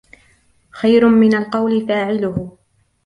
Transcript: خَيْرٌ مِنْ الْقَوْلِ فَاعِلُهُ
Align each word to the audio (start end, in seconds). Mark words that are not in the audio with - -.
خَيْرٌ 0.71 1.09
مِنْ 1.09 1.33
الْقَوْلِ 1.35 1.87
فَاعِلُهُ 1.87 2.57